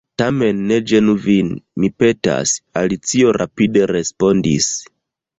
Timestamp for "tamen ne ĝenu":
0.19-1.13